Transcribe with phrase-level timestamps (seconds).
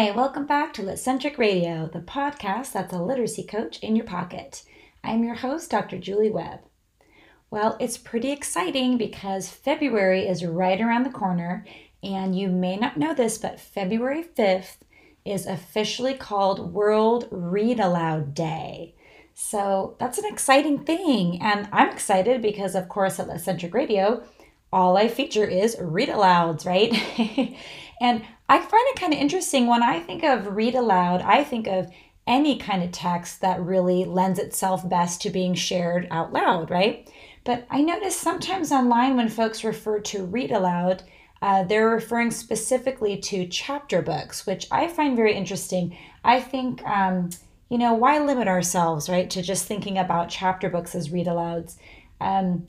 [0.00, 4.62] Hi, welcome back to Litcentric Radio, the podcast that's a literacy coach in your pocket.
[5.04, 5.98] I'm your host, Dr.
[5.98, 6.60] Julie Webb.
[7.50, 11.66] Well, it's pretty exciting because February is right around the corner,
[12.02, 14.78] and you may not know this, but February 5th
[15.26, 18.94] is officially called World Read Aloud Day.
[19.34, 24.22] So that's an exciting thing, and I'm excited because, of course, at Litcentric Radio,
[24.72, 27.54] all I feature is read alouds, right?
[28.00, 31.68] and I find it kind of interesting when I think of read aloud, I think
[31.68, 31.88] of
[32.26, 37.08] any kind of text that really lends itself best to being shared out loud, right?
[37.44, 41.04] But I notice sometimes online when folks refer to read aloud,
[41.40, 45.96] uh, they're referring specifically to chapter books, which I find very interesting.
[46.24, 47.30] I think, um,
[47.68, 51.76] you know, why limit ourselves, right, to just thinking about chapter books as read alouds?
[52.20, 52.66] Um,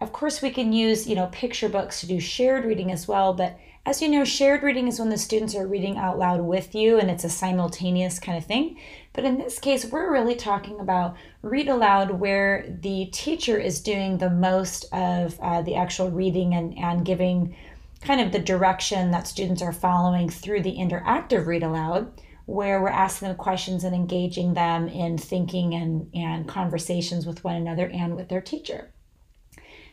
[0.00, 3.34] of course, we can use, you know, picture books to do shared reading as well,
[3.34, 3.58] but
[3.88, 6.98] as you know, shared reading is when the students are reading out loud with you
[6.98, 8.78] and it's a simultaneous kind of thing.
[9.14, 14.18] But in this case, we're really talking about read aloud where the teacher is doing
[14.18, 17.56] the most of uh, the actual reading and, and giving
[18.02, 22.12] kind of the direction that students are following through the interactive read aloud,
[22.44, 27.56] where we're asking them questions and engaging them in thinking and, and conversations with one
[27.56, 28.92] another and with their teacher.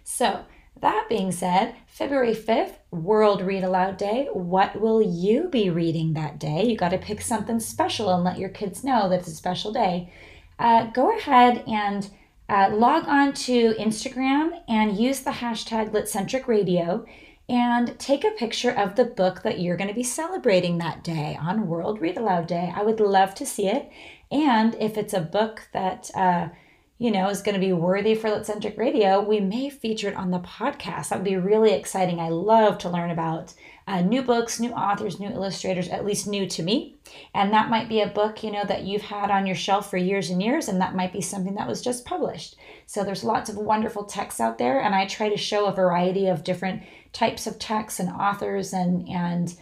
[0.03, 0.43] So,
[0.81, 4.27] that being said, February 5th, World Read Aloud Day.
[4.33, 6.65] What will you be reading that day?
[6.65, 9.71] You got to pick something special and let your kids know that it's a special
[9.71, 10.11] day.
[10.59, 12.09] Uh, go ahead and
[12.49, 17.05] uh, log on to Instagram and use the hashtag Litcentric Radio
[17.47, 21.37] and take a picture of the book that you're going to be celebrating that day
[21.39, 22.71] on World Read Aloud Day.
[22.75, 23.89] I would love to see it.
[24.31, 26.49] And if it's a book that uh,
[26.97, 30.31] you know, is going to be worthy for Litcentric Radio, we may feature it on
[30.31, 31.09] the podcast.
[31.09, 32.19] That would be really exciting.
[32.19, 33.53] I love to learn about
[33.87, 36.95] uh, new books, new authors, new illustrators, at least new to me.
[37.33, 39.97] And that might be a book, you know, that you've had on your shelf for
[39.97, 42.55] years and years, and that might be something that was just published.
[42.85, 46.27] So there's lots of wonderful texts out there, and I try to show a variety
[46.27, 49.55] of different types of texts and authors and and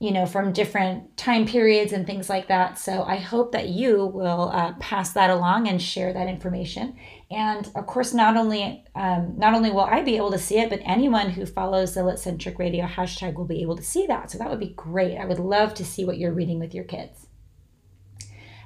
[0.00, 2.78] you know, from different time periods and things like that.
[2.78, 6.96] So I hope that you will uh, pass that along and share that information.
[7.30, 10.70] And of course, not only um, not only will I be able to see it,
[10.70, 14.30] but anyone who follows the Litcentric Radio hashtag will be able to see that.
[14.30, 15.18] So that would be great.
[15.18, 17.26] I would love to see what you're reading with your kids.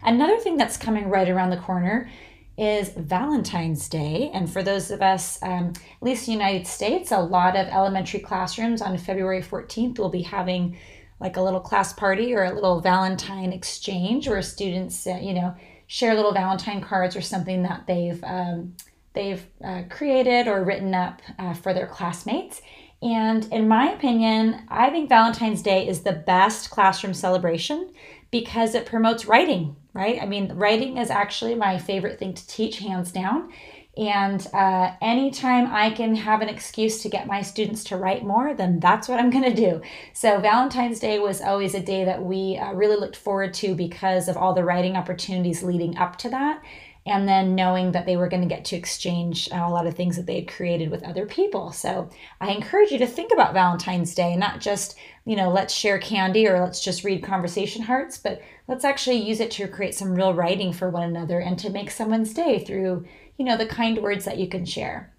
[0.05, 2.09] Another thing that's coming right around the corner
[2.57, 4.31] is Valentine's Day.
[4.33, 7.67] And for those of us, um, at least in the United States, a lot of
[7.67, 10.77] elementary classrooms on February 14th will be having
[11.21, 15.55] like a little class party or a little Valentine exchange where students, uh, you know,
[15.87, 18.75] share little Valentine cards or something that they've um,
[19.15, 22.61] they've uh, created or written up uh, for their classmates.
[23.03, 27.93] And in my opinion, I think Valentine's Day is the best classroom celebration
[28.31, 30.21] because it promotes writing, right?
[30.21, 33.53] I mean, writing is actually my favorite thing to teach, hands down.
[33.97, 38.53] And uh, anytime I can have an excuse to get my students to write more,
[38.53, 39.83] then that's what I'm going to do.
[40.13, 44.27] So, Valentine's Day was always a day that we uh, really looked forward to because
[44.29, 46.63] of all the writing opportunities leading up to that.
[47.07, 49.95] And then knowing that they were going to get to exchange uh, a lot of
[49.95, 51.71] things that they had created with other people.
[51.71, 55.99] So, I encourage you to think about Valentine's Day, not just, you know, let's share
[55.99, 60.15] candy or let's just read conversation hearts, but let's actually use it to create some
[60.15, 63.05] real writing for one another and to make someone's day through
[63.37, 65.15] you know, the kind words that you can share.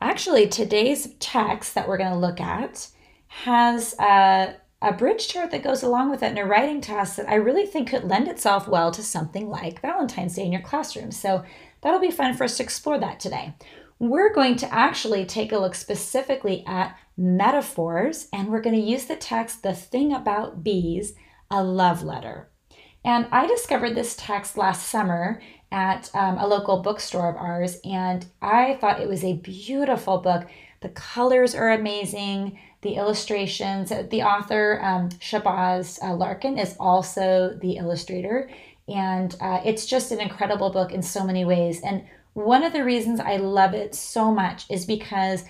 [0.00, 2.88] Actually, today's text that we're going to look at
[3.28, 7.28] has a, a bridge chart that goes along with it and a writing task that
[7.28, 11.12] I really think could lend itself well to something like Valentine's Day in your classroom.
[11.12, 11.44] So
[11.80, 13.54] that'll be fun for us to explore that today.
[13.98, 19.04] We're going to actually take a look specifically at metaphors and we're going to use
[19.04, 21.14] the text The Thing About Bees,
[21.50, 22.50] a love letter.
[23.04, 25.40] And I discovered this text last summer
[25.72, 30.46] at um, a local bookstore of ours, and I thought it was a beautiful book.
[30.80, 33.88] The colors are amazing, the illustrations.
[33.90, 38.50] The author, um, Shabazz uh, Larkin, is also the illustrator,
[38.86, 41.80] and uh, it's just an incredible book in so many ways.
[41.82, 42.04] And
[42.34, 45.44] one of the reasons I love it so much is because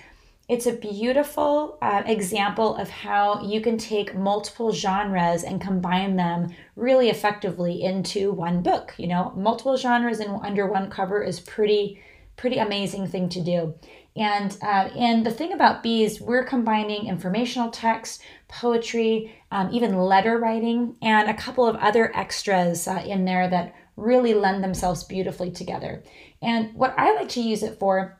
[0.53, 6.53] it's a beautiful uh, example of how you can take multiple genres and combine them
[6.75, 8.93] really effectively into one book.
[8.97, 11.99] You know, multiple genres in under one cover is pretty
[12.35, 13.73] pretty amazing thing to do.
[14.15, 20.37] And uh, and the thing about bees, we're combining informational text, poetry, um, even letter
[20.37, 25.49] writing, and a couple of other extras uh, in there that really lend themselves beautifully
[25.49, 26.03] together.
[26.43, 28.19] And what I like to use it for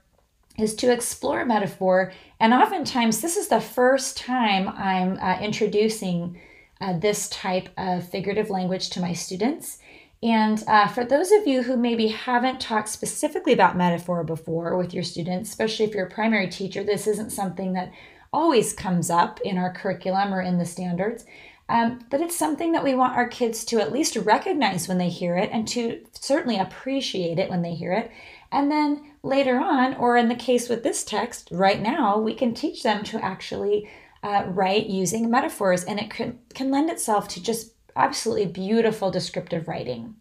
[0.57, 2.13] is to explore metaphor.
[2.39, 6.39] And oftentimes, this is the first time I'm uh, introducing
[6.79, 9.79] uh, this type of figurative language to my students.
[10.21, 14.93] And uh, for those of you who maybe haven't talked specifically about metaphor before with
[14.93, 17.91] your students, especially if you're a primary teacher, this isn't something that
[18.31, 21.25] always comes up in our curriculum or in the standards.
[21.69, 25.09] Um, but it's something that we want our kids to at least recognize when they
[25.09, 28.11] hear it and to certainly appreciate it when they hear it.
[28.53, 32.53] And then later on, or in the case with this text right now, we can
[32.53, 33.89] teach them to actually
[34.21, 39.67] uh, write using metaphors, and it can, can lend itself to just absolutely beautiful descriptive
[39.67, 40.15] writing.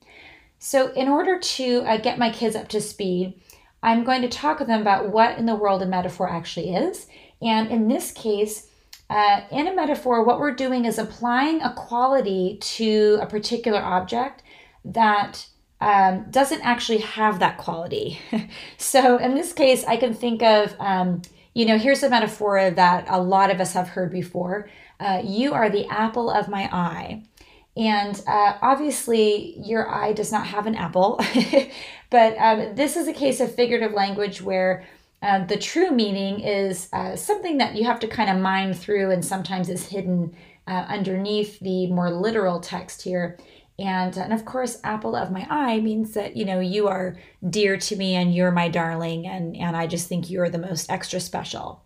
[0.59, 3.41] So, in order to uh, get my kids up to speed,
[3.83, 7.07] I'm going to talk with them about what in the world a metaphor actually is.
[7.43, 8.69] And in this case,
[9.11, 14.43] uh, in a metaphor, what we're doing is applying a quality to a particular object
[14.85, 15.47] that
[15.83, 18.21] um, doesn't actually have that quality.
[18.79, 21.23] so, in this case, I can think of, um,
[21.55, 24.69] you know, here's a metaphor that a lot of us have heard before.
[25.01, 27.25] Uh, you are the apple of my eye.
[27.77, 31.19] And uh, obviously, your eye does not have an apple,
[32.11, 34.85] but um, this is a case of figurative language where
[35.21, 39.11] uh, the true meaning is uh, something that you have to kind of mine through
[39.11, 40.37] and sometimes is hidden
[40.69, 43.37] uh, underneath the more literal text here.
[43.79, 47.17] And, and of course, apple of my eye means that, you know, you are
[47.49, 50.91] dear to me and you're my darling, and, and I just think you're the most
[50.91, 51.83] extra special.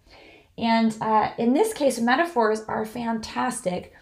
[0.59, 3.95] And uh, in this case, metaphors are fantastic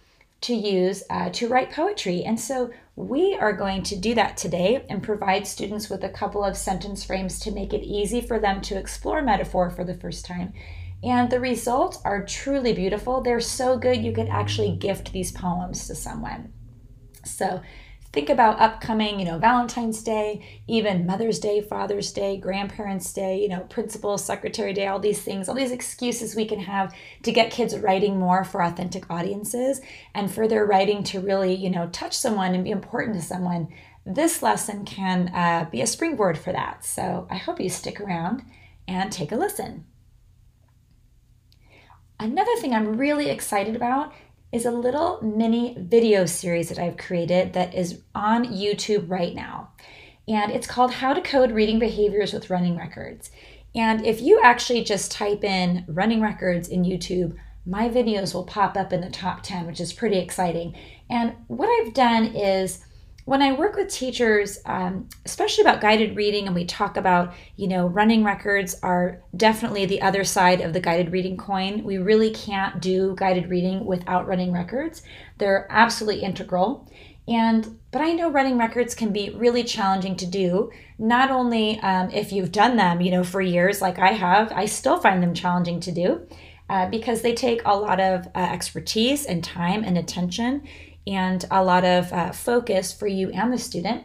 [0.43, 2.23] to use uh, to write poetry.
[2.23, 6.45] And so we are going to do that today and provide students with a couple
[6.45, 10.27] of sentence frames to make it easy for them to explore metaphor for the first
[10.27, 10.53] time.
[11.03, 13.21] And the results are truly beautiful.
[13.21, 16.53] They're so good you could actually gift these poems to someone.
[17.25, 17.63] So
[18.15, 23.49] think about upcoming, you know, Valentine's Day, even Mother's Day, Father's Day, Grandparents' Day, you
[23.49, 26.95] know, Principal, Secretary Day, all these things, all these excuses we can have
[27.25, 29.81] to get kids writing more for authentic audiences
[30.15, 33.67] and for their writing to really, you know, touch someone and be important to someone.
[34.07, 36.85] This lesson can uh, be a springboard for that.
[36.85, 38.43] So I hope you stick around
[38.87, 39.87] and take a listen.
[42.21, 44.13] Another thing I'm really excited about
[44.55, 49.73] is a little mini video series that I've created that is on YouTube right now.
[50.29, 53.33] And it's called How to Code Reading Behaviors with Running Records.
[53.75, 57.37] And if you actually just type in running records in YouTube,
[57.67, 60.77] my videos will pop up in the top 10, which is pretty exciting.
[61.11, 62.85] And what I've done is
[63.25, 67.67] when I work with teachers, um, especially about guided reading, and we talk about, you
[67.69, 71.83] know, running records are definitely the other side of the guided reading coin.
[71.85, 75.03] We really can't do guided reading without running records.
[75.39, 76.87] They're absolutely integral.
[77.27, 80.71] And but I know running records can be really challenging to do.
[80.99, 84.67] Not only um, if you've done them, you know, for years, like I have, I
[84.67, 86.27] still find them challenging to do.
[86.69, 90.63] Uh, because they take a lot of uh, expertise and time and attention
[91.07, 94.05] and a lot of uh, focus for you and the student.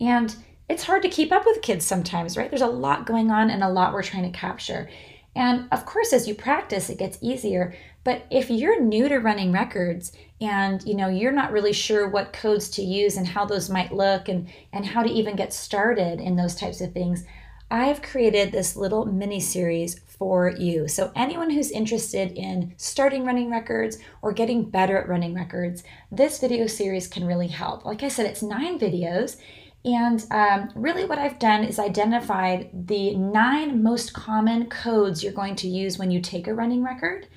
[0.00, 0.34] And
[0.68, 2.50] it's hard to keep up with kids sometimes, right?
[2.50, 4.88] There's a lot going on and a lot we're trying to capture.
[5.34, 7.74] And of course, as you practice, it gets easier.
[8.04, 12.32] But if you're new to running records and you know you're not really sure what
[12.32, 16.20] codes to use and how those might look and and how to even get started
[16.20, 17.24] in those types of things,
[17.70, 20.88] I've created this little mini series for you.
[20.88, 26.40] So, anyone who's interested in starting running records or getting better at running records, this
[26.40, 27.84] video series can really help.
[27.84, 29.36] Like I said, it's nine videos.
[29.84, 35.56] And um, really, what I've done is identified the nine most common codes you're going
[35.56, 37.28] to use when you take a running record.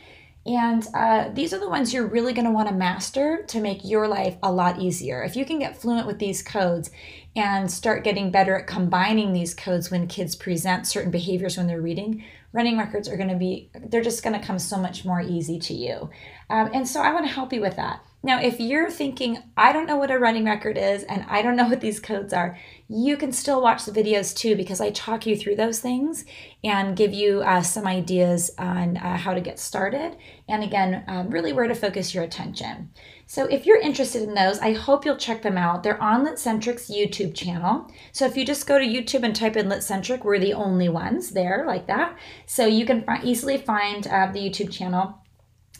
[0.45, 3.85] And uh, these are the ones you're really going to want to master to make
[3.85, 5.21] your life a lot easier.
[5.21, 6.89] If you can get fluent with these codes
[7.35, 11.81] and start getting better at combining these codes when kids present certain behaviors when they're
[11.81, 15.21] reading, running records are going to be, they're just going to come so much more
[15.21, 16.09] easy to you.
[16.49, 18.03] Um, and so I want to help you with that.
[18.23, 21.55] Now, if you're thinking, I don't know what a running record is and I don't
[21.55, 22.55] know what these codes are,
[22.87, 26.23] you can still watch the videos too because I talk you through those things
[26.63, 30.17] and give you uh, some ideas on uh, how to get started.
[30.47, 32.91] And again, um, really where to focus your attention.
[33.25, 35.81] So if you're interested in those, I hope you'll check them out.
[35.81, 37.91] They're on Litcentric's YouTube channel.
[38.11, 41.31] So if you just go to YouTube and type in Litcentric, we're the only ones
[41.31, 42.15] there like that.
[42.45, 45.17] So you can easily find uh, the YouTube channel.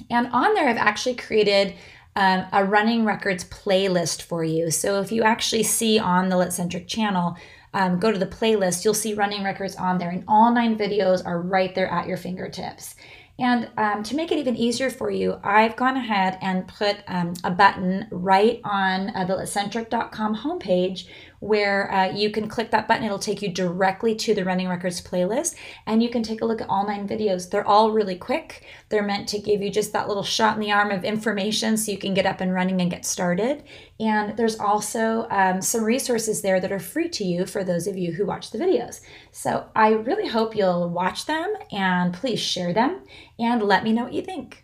[0.09, 1.75] And on there, I've actually created
[2.15, 4.71] um, a running records playlist for you.
[4.71, 7.37] So if you actually see on the Litcentric channel,
[7.73, 11.25] um, go to the playlist, you'll see running records on there, and all nine videos
[11.25, 12.95] are right there at your fingertips.
[13.39, 17.33] And um, to make it even easier for you, I've gone ahead and put um,
[17.43, 21.07] a button right on uh, the litcentric.com homepage
[21.41, 23.03] where uh, you can click that button.
[23.03, 25.55] It'll take you directly to the Running Records playlist,
[25.87, 27.49] and you can take a look at all nine videos.
[27.49, 28.63] They're all really quick.
[28.89, 31.91] They're meant to give you just that little shot in the arm of information so
[31.91, 33.63] you can get up and running and get started.
[33.99, 37.97] And there's also um, some resources there that are free to you for those of
[37.97, 39.01] you who watch the videos.
[39.31, 43.01] So I really hope you'll watch them and please share them
[43.39, 44.63] and let me know what you think.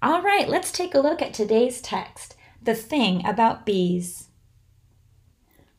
[0.00, 4.25] All right, let's take a look at today's text The Thing About Bees.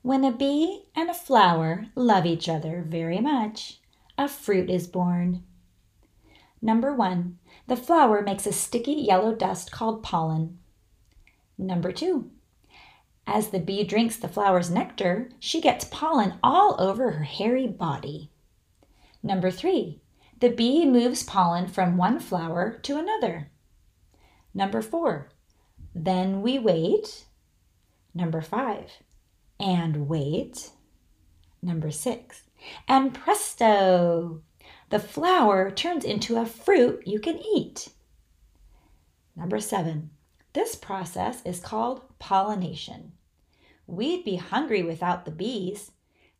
[0.08, 3.82] When a bee and a flower love each other very much,
[4.18, 5.44] a fruit is born.
[6.62, 10.60] Number one, the flower makes a sticky yellow dust called pollen.
[11.58, 12.32] Number two,
[13.28, 18.32] as the bee drinks the flower's nectar, she gets pollen all over her hairy body.
[19.22, 20.00] Number three,
[20.40, 23.50] the bee moves pollen from one flower to another.
[24.54, 25.28] Number four,
[25.94, 27.26] then we wait.
[28.14, 28.90] Number five,
[29.60, 30.72] and wait.
[31.62, 32.44] Number six,
[32.88, 34.42] and presto,
[34.90, 37.90] the flower turns into a fruit you can eat.
[39.36, 40.12] Number seven,
[40.54, 43.14] this process is called pollination.
[43.86, 45.92] We'd be hungry without the bees.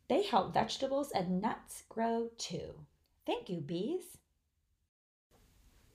[0.08, 2.74] They help vegetables and nuts grow too.
[3.26, 4.18] Thank you, bees.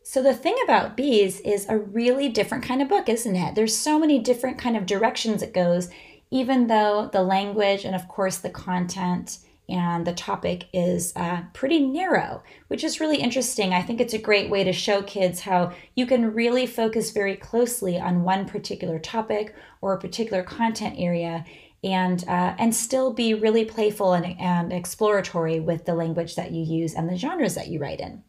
[0.03, 3.55] So the thing about bees is a really different kind of book, isn't it?
[3.55, 5.89] There's so many different kind of directions it goes,
[6.33, 9.37] even though the language and of course the content
[9.69, 13.71] and the topic is uh, pretty narrow, which is really interesting.
[13.71, 17.37] I think it's a great way to show kids how you can really focus very
[17.37, 21.45] closely on one particular topic or a particular content area
[21.83, 26.63] and uh, and still be really playful and, and exploratory with the language that you
[26.63, 28.23] use and the genres that you write in.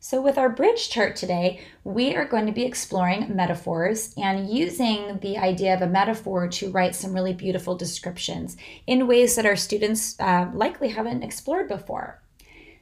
[0.00, 5.18] So, with our bridge chart today, we are going to be exploring metaphors and using
[5.22, 9.56] the idea of a metaphor to write some really beautiful descriptions in ways that our
[9.56, 12.22] students uh, likely haven't explored before.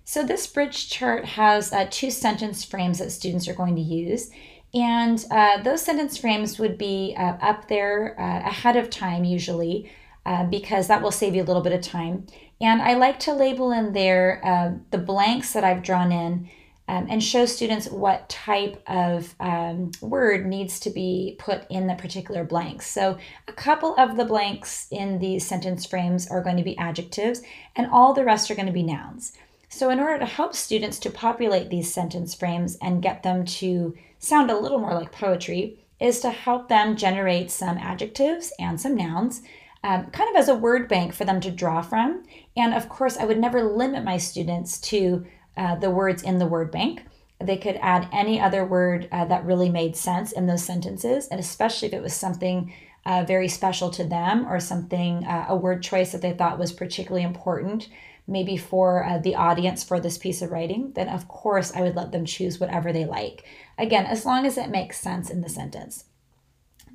[0.04, 4.30] So, this bridge chart has uh, two sentence frames that students are going to use.
[4.75, 9.90] And uh, those sentence frames would be uh, up there uh, ahead of time, usually,
[10.26, 12.26] uh, because that will save you a little bit of time.
[12.61, 16.50] And I like to label in there the blanks that I've drawn in
[16.88, 21.95] um, and show students what type of um, word needs to be put in the
[21.95, 22.87] particular blanks.
[22.87, 27.43] So, a couple of the blanks in these sentence frames are going to be adjectives,
[27.75, 29.33] and all the rest are going to be nouns.
[29.69, 33.97] So, in order to help students to populate these sentence frames and get them to
[34.19, 38.95] sound a little more like poetry, is to help them generate some adjectives and some
[38.95, 39.43] nouns.
[39.83, 42.25] Um, kind of as a word bank for them to draw from.
[42.57, 45.25] And of course, I would never limit my students to
[45.57, 47.03] uh, the words in the word bank.
[47.41, 51.39] They could add any other word uh, that really made sense in those sentences, and
[51.39, 52.73] especially if it was something
[53.05, 56.73] uh, very special to them or something, uh, a word choice that they thought was
[56.73, 57.89] particularly important,
[58.27, 61.95] maybe for uh, the audience for this piece of writing, then of course I would
[61.95, 63.45] let them choose whatever they like.
[63.79, 66.07] Again, as long as it makes sense in the sentence.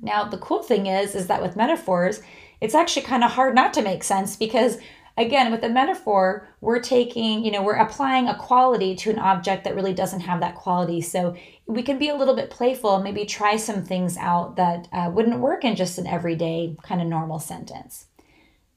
[0.02, 2.20] Now, the cool thing is, is that with metaphors,
[2.60, 4.78] it's actually kind of hard not to make sense because
[5.16, 9.64] again with the metaphor we're taking you know we're applying a quality to an object
[9.64, 11.00] that really doesn't have that quality.
[11.00, 14.88] So we can be a little bit playful and maybe try some things out that
[14.92, 18.06] uh, wouldn't work in just an everyday kind of normal sentence.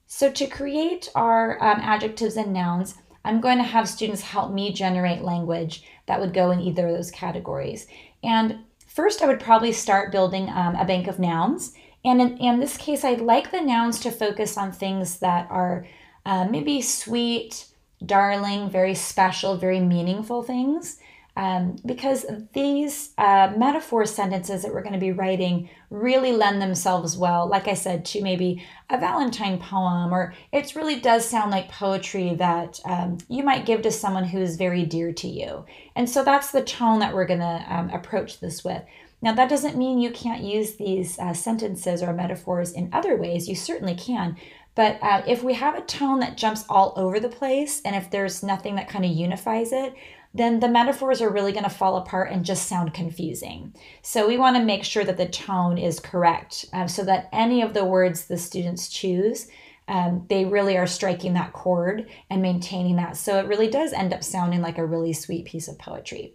[0.07, 4.71] So to create our um, adjectives and nouns i'm going to have students help me
[4.71, 7.87] generate language that would go in either of those categories.
[8.23, 11.73] And first i would probably start building um, a bank of nouns.
[12.03, 15.85] And in, in this case i'd like the nouns to focus on things that are
[16.25, 17.65] uh, maybe sweet,
[18.05, 20.99] darling, very special, very meaningful things.
[21.37, 27.17] Um, because these uh, metaphor sentences that we're going to be writing really lend themselves
[27.17, 31.69] well, like I said, to maybe a Valentine poem, or it really does sound like
[31.69, 35.65] poetry that um, you might give to someone who is very dear to you.
[35.93, 38.83] And so that's the tone that we're going to um, approach this with.
[39.21, 43.49] Now, that doesn't mean you can't use these uh, sentences or metaphors in other ways.
[43.49, 44.37] You certainly can.
[44.75, 48.11] But uh, if we have a tone that jumps all over the place, and if
[48.11, 49.95] there's nothing that kind of unifies it,
[50.33, 53.73] then the metaphors are really going to fall apart and just sound confusing.
[54.01, 57.61] So we want to make sure that the tone is correct um, so that any
[57.61, 59.47] of the words the students choose,
[59.87, 63.15] um, they really are striking that chord and maintaining that.
[63.15, 66.33] So it really does end up sounding like a really sweet piece of poetry.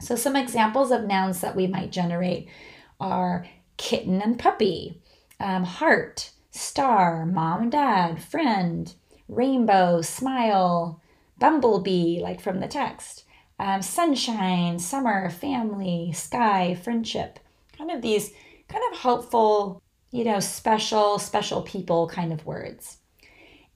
[0.00, 2.48] So some examples of nouns that we might generate
[3.00, 3.44] are
[3.76, 5.02] kitten and puppy,
[5.40, 8.94] um, heart, star, mom and dad, friend,
[9.28, 11.00] rainbow, smile,
[11.38, 13.24] bumblebee, like from the text,
[13.58, 17.38] um, sunshine, summer, family, sky, friendship.
[17.76, 18.32] Kind of these
[18.68, 22.98] kind of helpful, you know, special, special people kind of words.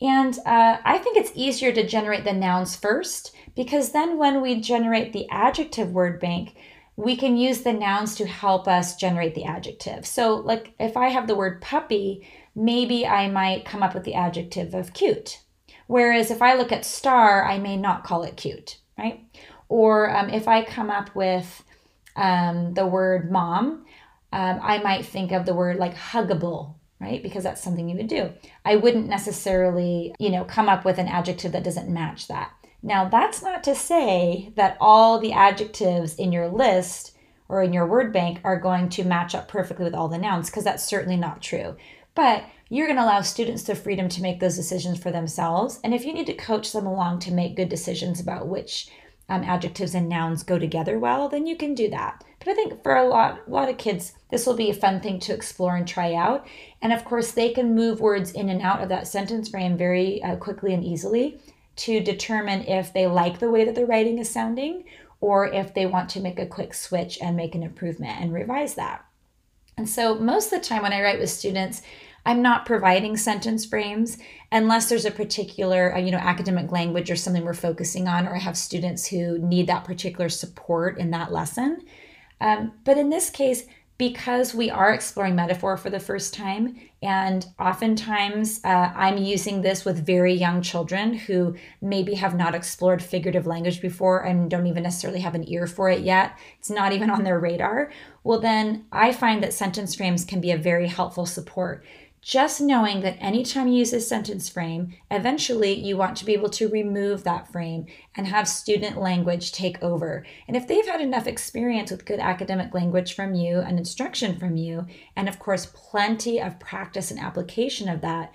[0.02, 4.60] And uh, I think it's easier to generate the nouns first because then when we
[4.60, 6.54] generate the adjective word bank,
[7.00, 10.06] we can use the nouns to help us generate the adjective.
[10.06, 14.14] So, like if I have the word puppy, maybe I might come up with the
[14.14, 15.40] adjective of cute.
[15.86, 19.24] Whereas if I look at star, I may not call it cute, right?
[19.68, 21.64] Or um, if I come up with
[22.16, 23.86] um, the word mom,
[24.32, 27.22] um, I might think of the word like huggable, right?
[27.22, 28.30] Because that's something you would do.
[28.64, 32.52] I wouldn't necessarily, you know, come up with an adjective that doesn't match that.
[32.82, 37.16] Now, that's not to say that all the adjectives in your list
[37.48, 40.48] or in your word bank are going to match up perfectly with all the nouns,
[40.48, 41.76] because that's certainly not true.
[42.14, 45.80] But you're going to allow students the freedom to make those decisions for themselves.
[45.82, 48.88] And if you need to coach them along to make good decisions about which
[49.28, 52.24] um, adjectives and nouns go together well, then you can do that.
[52.38, 55.00] But I think for a lot, a lot of kids, this will be a fun
[55.00, 56.46] thing to explore and try out.
[56.80, 60.22] And of course, they can move words in and out of that sentence frame very
[60.22, 61.40] uh, quickly and easily
[61.76, 64.84] to determine if they like the way that the writing is sounding
[65.20, 68.74] or if they want to make a quick switch and make an improvement and revise
[68.74, 69.04] that.
[69.76, 71.82] And so, most of the time when I write with students,
[72.26, 74.18] I'm not providing sentence frames
[74.52, 78.36] unless there's a particular, uh, you know, academic language or something we're focusing on, or
[78.36, 81.82] I have students who need that particular support in that lesson.
[82.40, 83.64] Um, but in this case,
[84.00, 89.84] because we are exploring metaphor for the first time, and oftentimes uh, I'm using this
[89.84, 94.84] with very young children who maybe have not explored figurative language before and don't even
[94.84, 96.32] necessarily have an ear for it yet.
[96.58, 97.92] It's not even on their radar.
[98.24, 101.84] Well, then I find that sentence frames can be a very helpful support
[102.22, 106.50] just knowing that anytime you use a sentence frame, eventually you want to be able
[106.50, 110.24] to remove that frame and have student language take over.
[110.46, 114.56] And if they've had enough experience with good academic language from you and instruction from
[114.56, 114.86] you,
[115.16, 118.32] and of course, plenty of practice and application of that,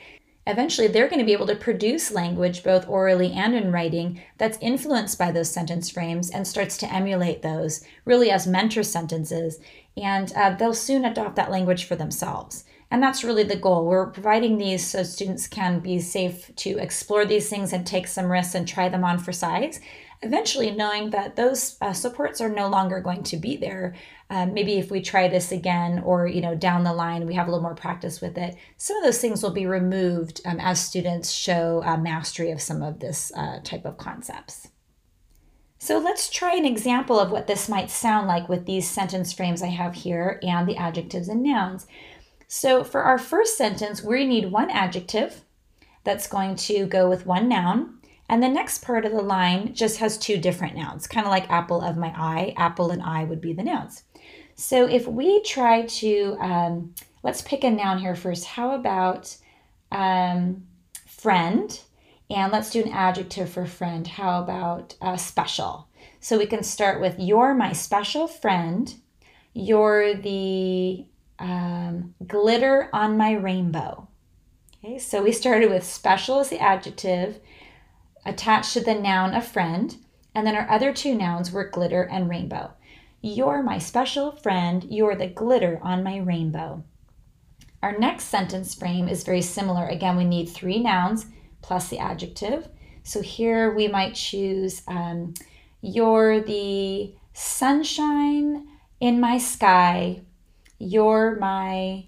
[0.47, 4.57] eventually they're going to be able to produce language both orally and in writing that's
[4.61, 9.59] influenced by those sentence frames and starts to emulate those really as mentor sentences
[9.97, 13.85] and uh, they'll soon adopt that language for themselves and that's really the goal.
[13.85, 18.31] We're providing these so students can be safe to explore these things and take some
[18.31, 19.79] risks and try them on for size.
[20.21, 23.95] Eventually, knowing that those uh, supports are no longer going to be there.
[24.29, 27.47] Um, maybe if we try this again, or you know, down the line, we have
[27.47, 28.55] a little more practice with it.
[28.77, 32.81] Some of those things will be removed um, as students show uh, mastery of some
[32.81, 34.69] of this uh, type of concepts.
[35.77, 39.61] So let's try an example of what this might sound like with these sentence frames
[39.61, 41.85] I have here and the adjectives and nouns.
[42.47, 45.41] So for our first sentence, we need one adjective
[46.03, 47.99] that's going to go with one noun.
[48.27, 51.49] And the next part of the line just has two different nouns, kind of like
[51.49, 52.53] apple of my eye.
[52.57, 54.03] Apple and eye would be the nouns.
[54.55, 58.45] So if we try to, um, let's pick a noun here first.
[58.45, 59.35] How about
[59.91, 60.65] um,
[61.07, 61.79] friend?
[62.29, 64.07] And let's do an adjective for friend.
[64.07, 65.87] How about uh, special?
[66.19, 68.95] So we can start with You're my special friend.
[69.53, 71.05] You're the
[71.39, 74.07] um, glitter on my rainbow.
[74.83, 77.39] Okay, so we started with special as the adjective
[78.25, 79.97] attached to the noun a friend,
[80.33, 82.71] and then our other two nouns were glitter and rainbow.
[83.21, 86.83] You're my special friend, you're the glitter on my rainbow.
[87.81, 89.87] Our next sentence frame is very similar.
[89.87, 91.27] Again, we need three nouns
[91.61, 92.67] plus the adjective.
[93.03, 95.33] So here we might choose um,
[95.81, 98.67] You're the sunshine
[98.99, 100.21] in my sky,
[100.79, 102.05] you're my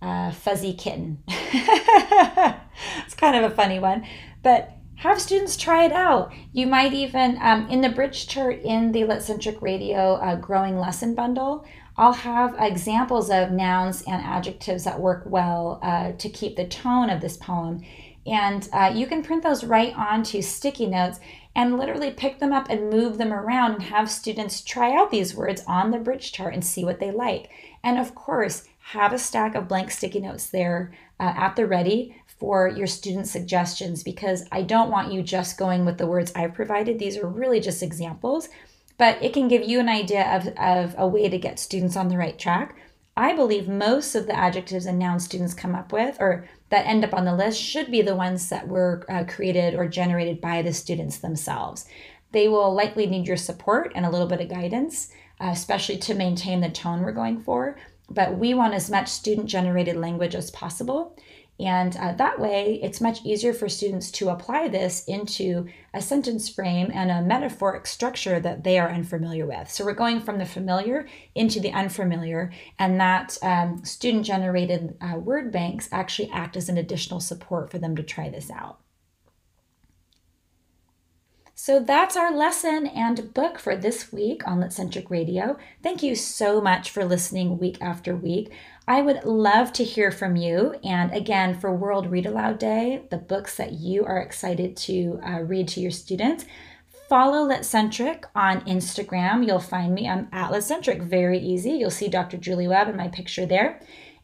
[0.00, 1.22] uh, fuzzy kitten.
[1.28, 4.06] it's kind of a funny one,
[4.42, 6.32] but have students try it out.
[6.52, 11.14] You might even, um, in the bridge chart in the Litcentric Radio uh, Growing Lesson
[11.14, 11.64] Bundle,
[11.96, 17.10] I'll have examples of nouns and adjectives that work well uh, to keep the tone
[17.10, 17.84] of this poem.
[18.26, 21.18] And uh, you can print those right onto sticky notes
[21.56, 25.34] and literally pick them up and move them around and have students try out these
[25.34, 27.50] words on the bridge chart and see what they like.
[27.82, 32.16] And of course, have a stack of blank sticky notes there uh, at the ready
[32.38, 36.54] for your student suggestions because I don't want you just going with the words I've
[36.54, 36.98] provided.
[36.98, 38.48] These are really just examples,
[38.96, 42.08] but it can give you an idea of, of a way to get students on
[42.08, 42.76] the right track.
[43.16, 47.04] I believe most of the adjectives and nouns students come up with or that end
[47.04, 50.62] up on the list should be the ones that were uh, created or generated by
[50.62, 51.84] the students themselves.
[52.30, 56.60] They will likely need your support and a little bit of guidance, especially to maintain
[56.60, 57.76] the tone we're going for.
[58.10, 61.16] But we want as much student generated language as possible.
[61.60, 66.48] And uh, that way, it's much easier for students to apply this into a sentence
[66.48, 69.68] frame and a metaphoric structure that they are unfamiliar with.
[69.68, 75.18] So we're going from the familiar into the unfamiliar, and that um, student generated uh,
[75.18, 78.78] word banks actually act as an additional support for them to try this out.
[81.60, 85.58] So that's our lesson and book for this week on Litcentric Radio.
[85.82, 88.52] Thank you so much for listening week after week.
[88.86, 90.76] I would love to hear from you.
[90.84, 95.40] And again, for World Read Aloud Day, the books that you are excited to uh,
[95.40, 96.44] read to your students,
[97.08, 99.44] follow Litcentric on Instagram.
[99.44, 100.08] You'll find me.
[100.08, 101.02] I'm at Litcentric.
[101.02, 101.72] Very easy.
[101.72, 102.36] You'll see Dr.
[102.36, 103.80] Julie Webb in my picture there.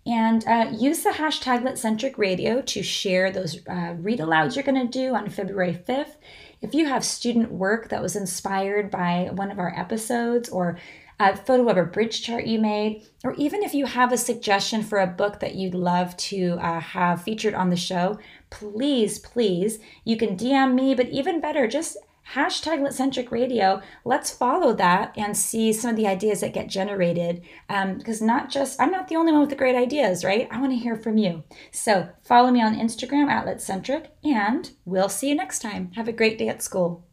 [0.06, 4.86] And uh, use the hashtag Litcentric Radio to share those uh, read alouds you're going
[4.86, 6.16] to do on February 5th.
[6.60, 10.78] If you have student work that was inspired by one of our episodes or
[11.20, 14.82] a photo of a bridge chart you made, or even if you have a suggestion
[14.82, 18.18] for a book that you'd love to uh, have featured on the show,
[18.50, 21.96] please, please, you can DM me, but even better, just
[22.32, 23.80] hashtag Litcentric Radio.
[24.04, 27.42] Let's follow that and see some of the ideas that get generated.
[27.68, 30.48] Um, because not just, I'm not the only one with the great ideas, right?
[30.50, 31.44] I want to hear from you.
[31.70, 35.92] So follow me on Instagram at Litcentric, and we'll see you next time.
[35.94, 37.03] Have a great day at school.